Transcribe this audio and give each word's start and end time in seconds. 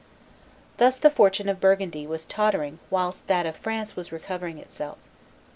Thus 0.77 0.97
the 0.97 1.11
fortune 1.11 1.47
of 1.47 1.59
Burgundy 1.61 2.07
was 2.07 2.25
tottering 2.25 2.79
whilst 2.89 3.27
that 3.27 3.45
of 3.45 3.55
France 3.55 3.95
was 3.95 4.11
recovering 4.11 4.57
itself. 4.57 4.97